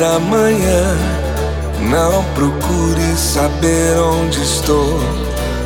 [0.00, 0.96] Cada manhã.
[1.78, 4.98] Não procure saber onde estou.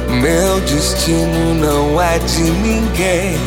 [0.09, 3.39] Meu destino não é de ninguém.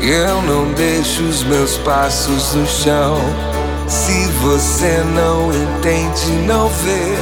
[0.00, 3.18] Eu não deixo os meus passos no chão.
[3.86, 7.14] Se você não entende, não vê.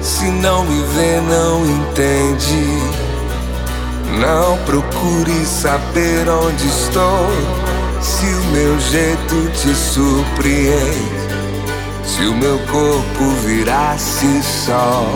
[0.00, 2.78] Se não me vê, não entende.
[4.20, 7.26] Não procure saber onde estou.
[8.00, 11.19] Se o meu jeito te surpreende.
[12.20, 15.06] Se o meu corpo virasse sol,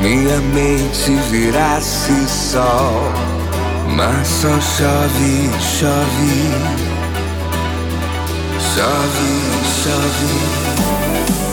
[0.00, 3.10] minha mente virasse sol.
[3.88, 6.52] Mas só chove, chove,
[8.60, 9.42] chove,
[9.82, 11.45] chove.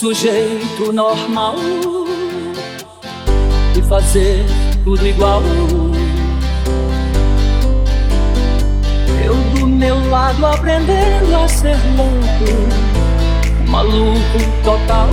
[0.00, 1.56] Sujeito normal
[3.76, 4.46] e fazer
[4.82, 5.42] tudo igual.
[9.22, 15.10] Eu do meu lado aprendendo a ser louco, maluco total,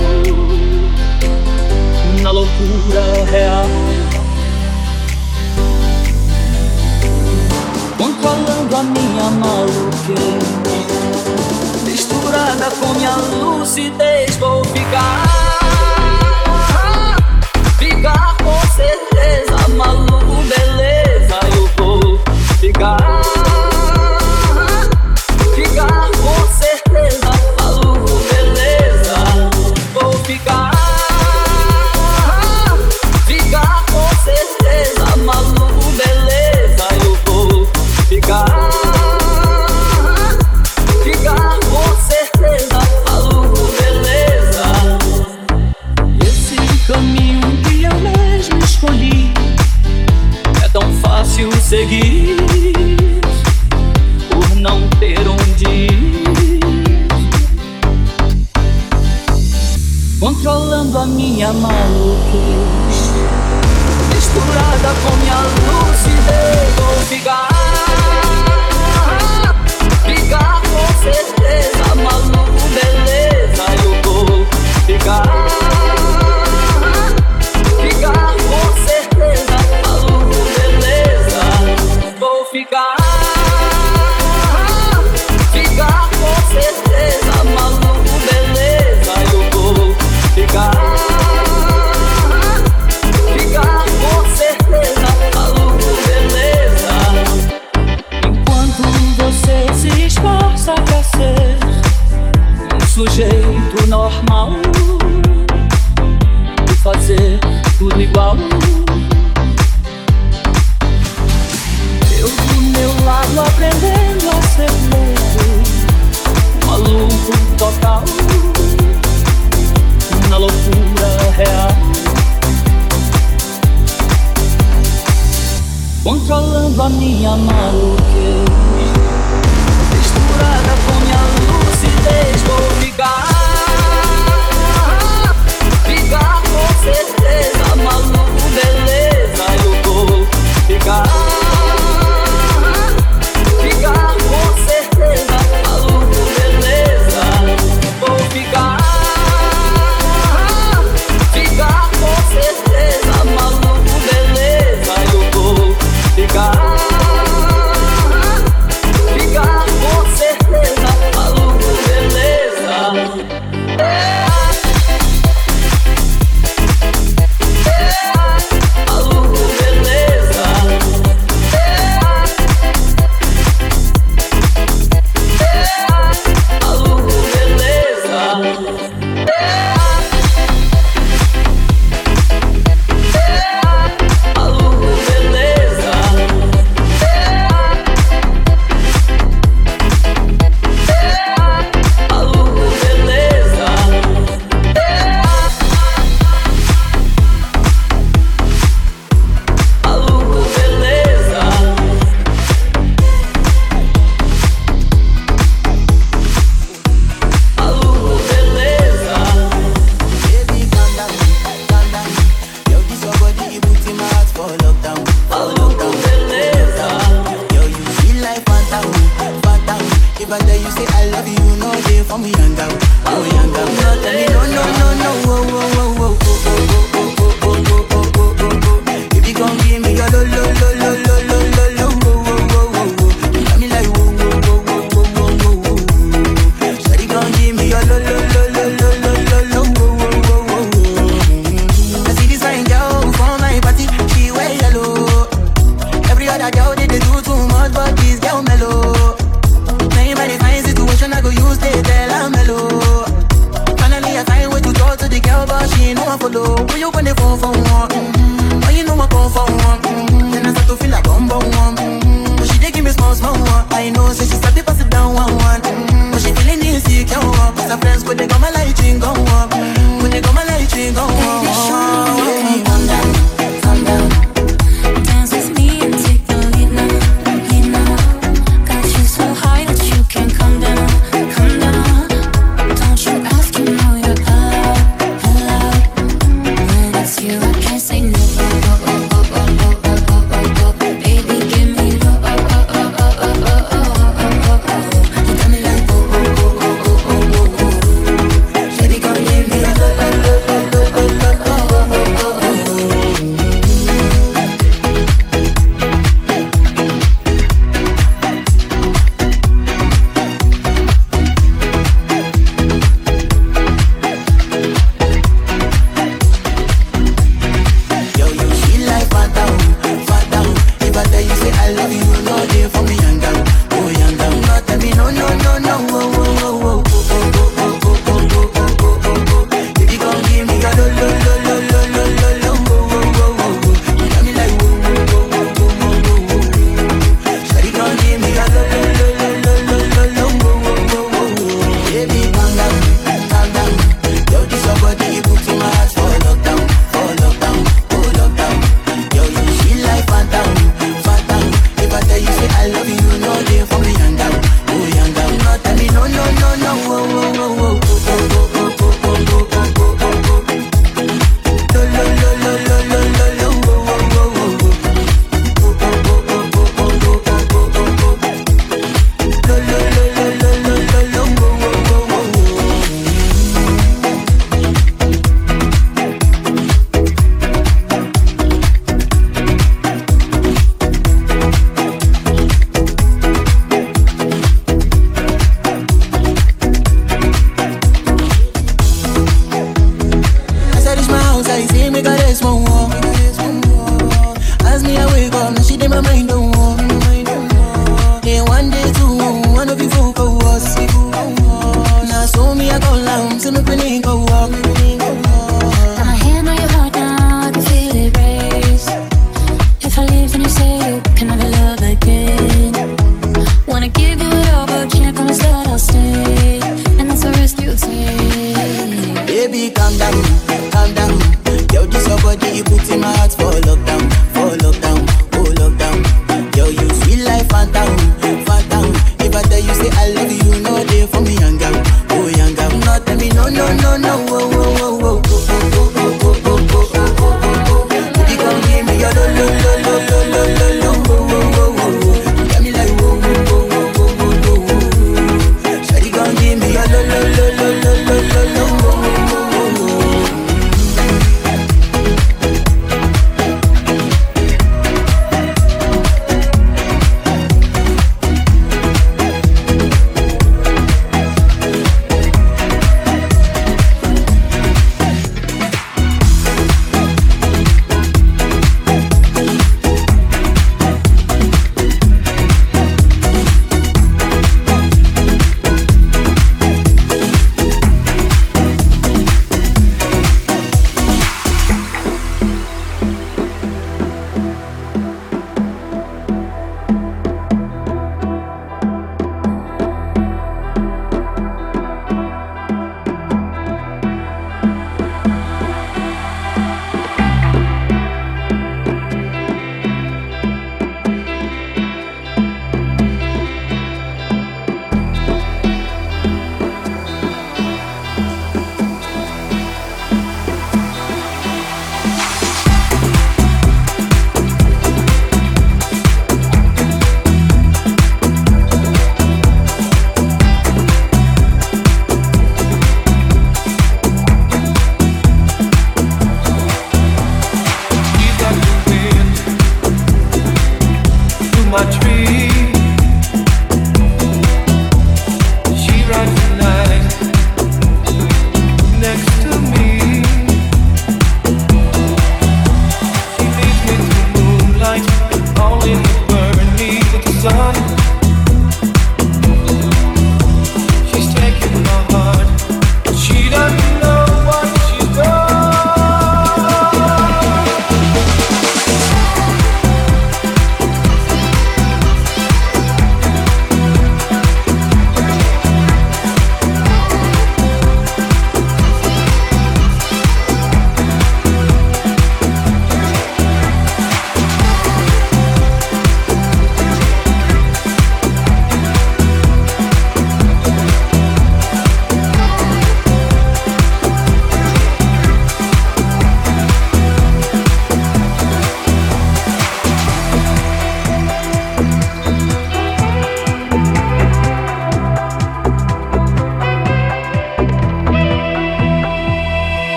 [2.22, 3.66] na loucura real.
[7.98, 10.67] Controlando a minha maluquez
[12.48, 15.24] misturada com minha lucidez Vou ficar,
[17.78, 22.20] ficar com certeza Maluco, beleza, eu vou
[22.60, 23.17] Ficar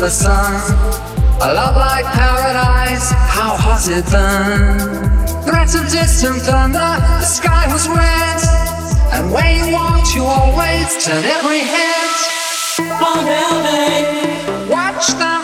[0.00, 0.54] the sun?
[1.42, 5.44] A love like paradise, how hot it burned.
[5.44, 8.38] Threats of distant thunder, the sky was red.
[9.12, 12.10] And when you walked, you always turn every head.
[12.78, 13.24] On
[14.68, 15.37] watch them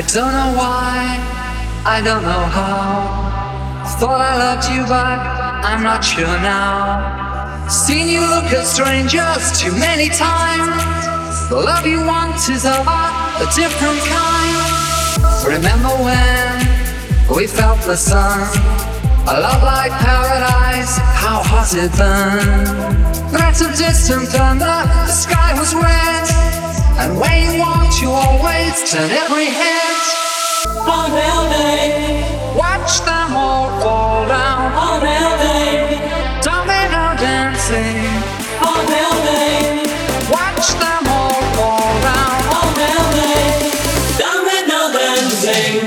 [0.00, 1.20] I don't know why,
[1.84, 3.84] I don't know how.
[4.00, 5.20] Thought I loved you, but
[5.68, 7.68] I'm not sure now.
[7.68, 10.80] Seen you look at strangers too many times.
[11.50, 15.44] The love you want is of a different kind.
[15.44, 18.40] Remember when we felt the sun?
[19.28, 23.36] A love like paradise, how hot it burned.
[23.36, 26.49] Threats of distant thunder, the sky was red.
[27.00, 29.96] And when you walked, you always turn every head
[30.84, 32.20] on LA.
[32.54, 35.96] Watch them all fall down on LA.
[36.44, 38.04] Domino dancing
[38.60, 39.80] on LA.
[40.28, 43.32] Watch them all fall down on LA.
[44.20, 45.80] Domino dancing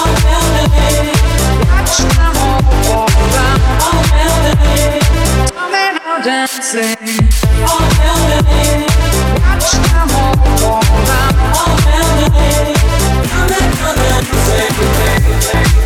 [0.00, 0.88] on LA.
[1.68, 3.60] Watch them all fall down
[3.92, 4.56] on LA.
[5.52, 6.96] Domino dancing
[7.60, 8.95] on
[9.74, 9.96] LA.
[15.46, 15.85] Watch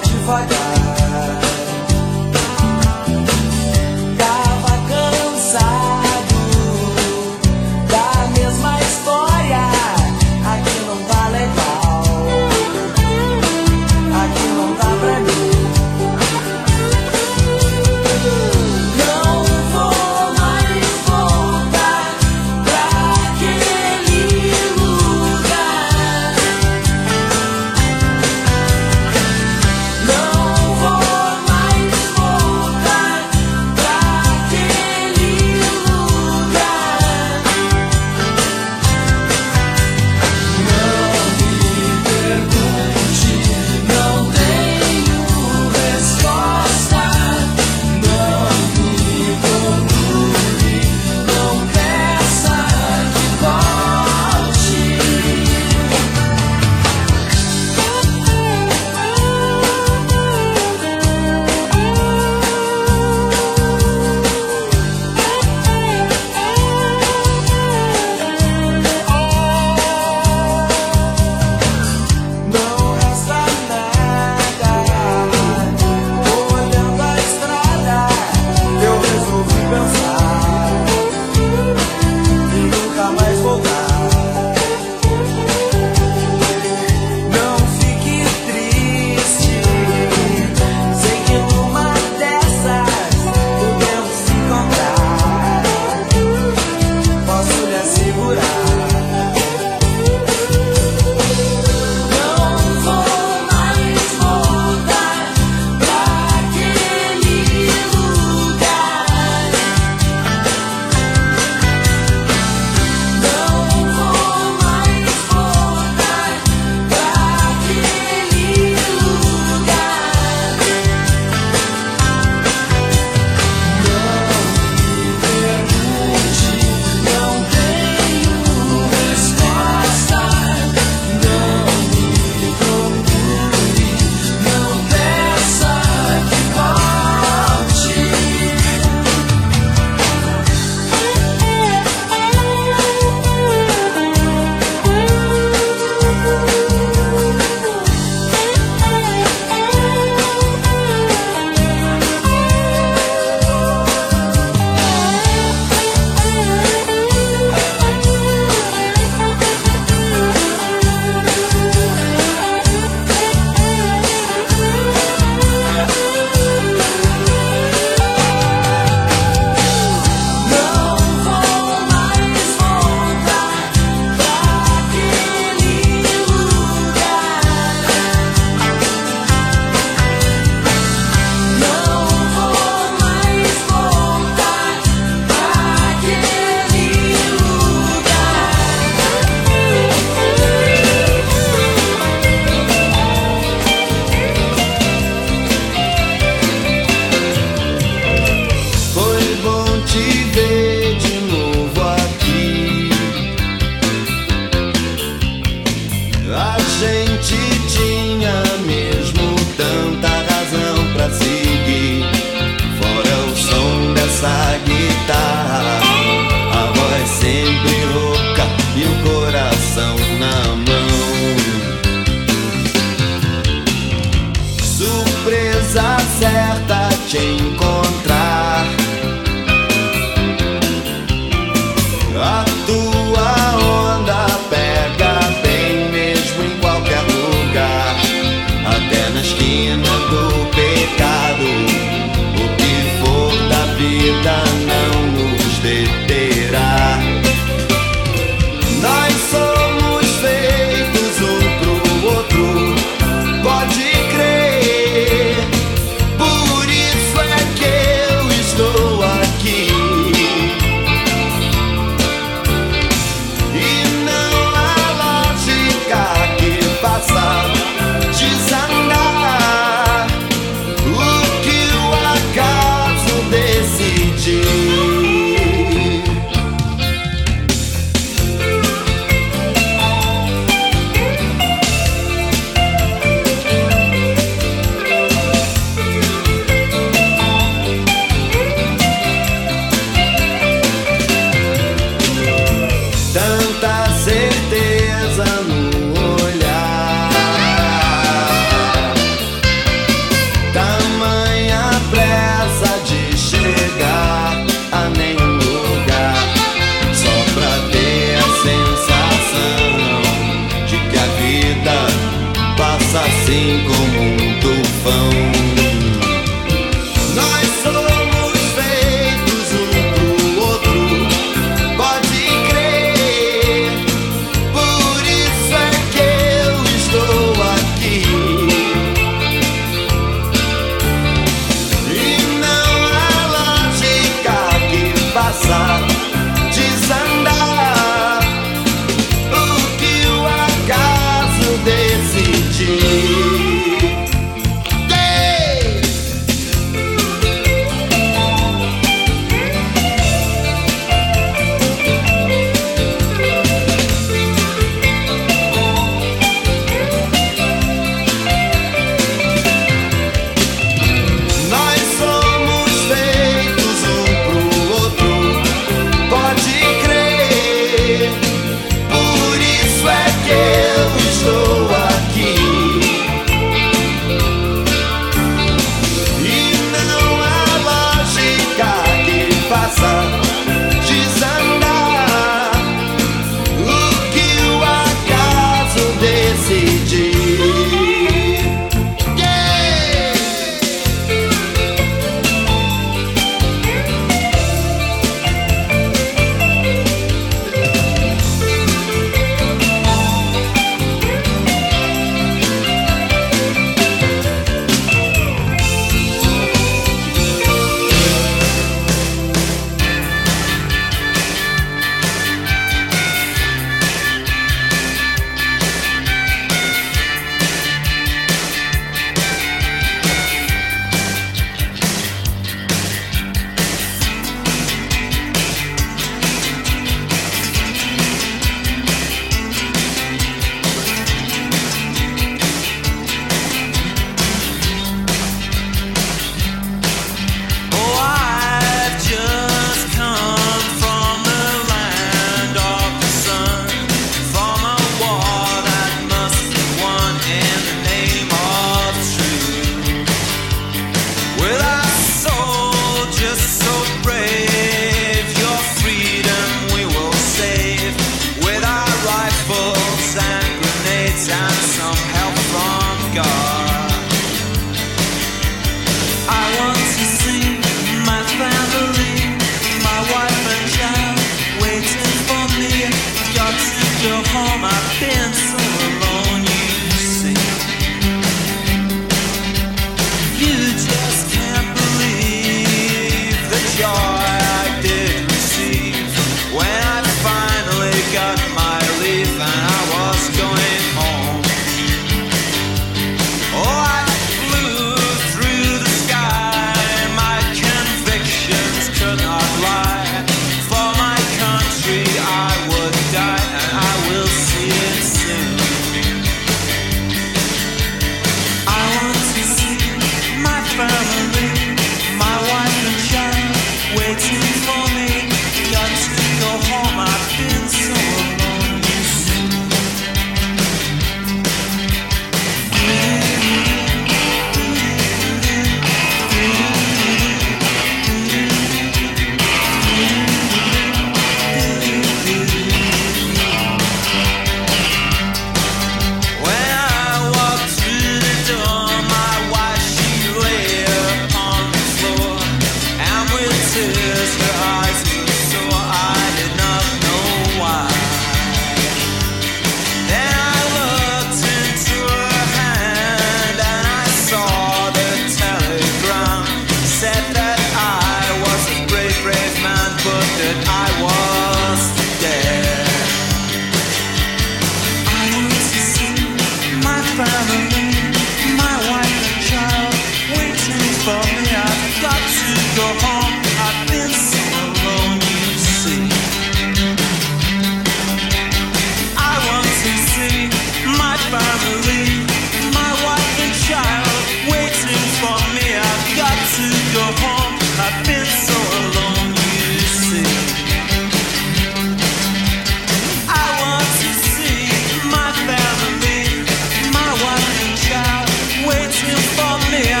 [599.57, 600.00] me.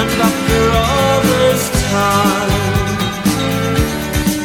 [0.00, 2.54] And after all this time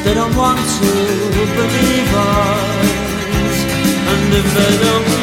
[0.03, 0.91] They don't want to
[1.59, 3.57] believe us.
[4.11, 5.18] And if they don't